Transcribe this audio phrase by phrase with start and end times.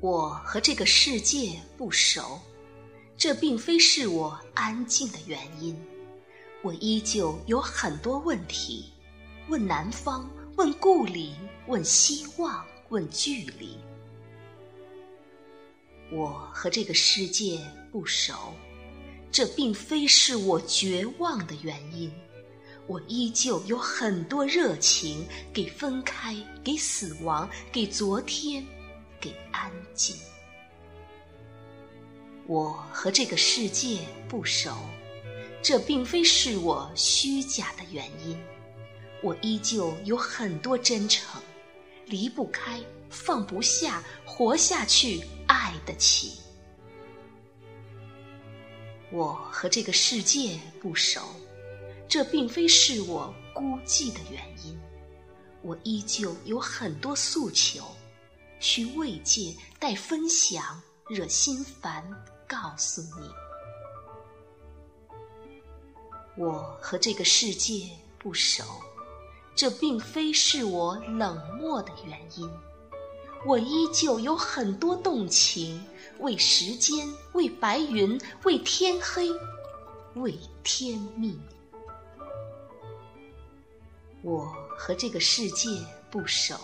[0.00, 2.40] 我和这个世界不熟，
[3.18, 5.78] 这并非是我安静的原因。
[6.62, 8.86] 我依旧有很多问题，
[9.48, 11.34] 问南方，问故里，
[11.66, 13.76] 问希望，问距离。
[16.10, 17.60] 我和这个世界
[17.92, 18.54] 不熟，
[19.30, 22.10] 这并非是我绝望的原因。
[22.86, 28.66] 我依旧有很多热情，给分开，给死亡，给昨天，
[29.20, 30.16] 给安静。
[32.46, 33.98] 我和这个世界
[34.28, 34.76] 不熟，
[35.62, 38.36] 这并非是我虚假的原因。
[39.22, 41.40] 我依旧有很多真诚，
[42.06, 46.40] 离不开，放不下，活下去，爱得起。
[49.12, 51.20] 我和这个世界不熟。
[52.08, 54.76] 这并非是我孤寂的原因，
[55.62, 57.84] 我依旧有很多诉求，
[58.60, 62.04] 需慰藉，待分享，惹心烦，
[62.46, 63.30] 告诉你，
[66.36, 68.62] 我和这个世界不熟，
[69.54, 72.48] 这并非是我冷漠的原因，
[73.46, 75.82] 我依旧有很多动情，
[76.18, 79.30] 为时间，为白云，为天黑，
[80.16, 81.40] 为天命。
[84.22, 84.44] 我
[84.76, 85.70] 和这个世界
[86.10, 86.54] 不熟，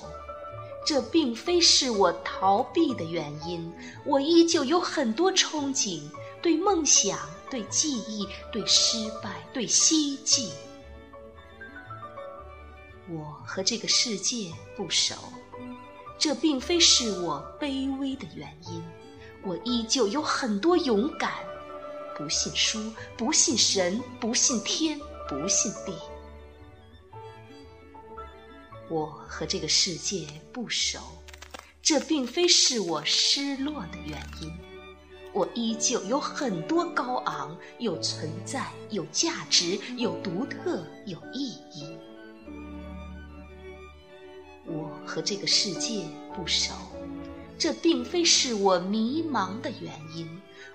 [0.86, 3.70] 这并非是我逃避的原因。
[4.04, 6.00] 我依旧有很多憧憬，
[6.40, 7.18] 对梦想，
[7.50, 10.48] 对记忆，对失败，对希冀。
[13.08, 15.14] 我和这个世界不熟，
[16.18, 18.82] 这并非是我卑微的原因。
[19.42, 21.32] 我依旧有很多勇敢，
[22.16, 25.92] 不信书，不信神，不信天，不信地。
[28.88, 31.00] 我和这个世界不熟，
[31.82, 34.52] 这并非是我失落的原因。
[35.32, 41.96] 我依旧有很多高昂，有存在，有价值，有独特，有意义。
[44.64, 46.04] 我和这个世界
[46.34, 46.72] 不熟，
[47.58, 50.26] 这并非是我迷茫的原因。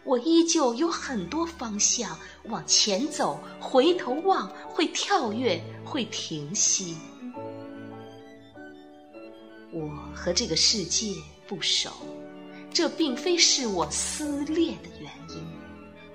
[0.03, 6.97] 我依旧有很多方向，往前走，回头望，会跳跃，会停息。
[9.71, 11.15] 我和这个世界
[11.47, 11.89] 不熟，
[12.73, 15.45] 这并非是我撕裂的原因。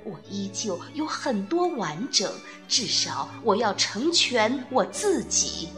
[0.05, 2.31] 我依旧有很多完整，
[2.69, 5.69] 至少我要成全我自己。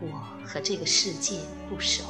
[0.00, 1.38] 我和这个世界
[1.68, 2.02] 不熟，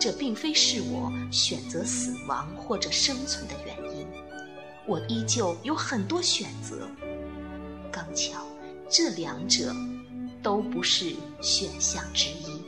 [0.00, 4.06] 这并非是我选择死亡或者生存的原因。
[4.86, 6.88] 我依旧有很多选择，
[7.92, 8.44] 刚巧
[8.88, 9.72] 这两者
[10.42, 12.61] 都不是选项之一。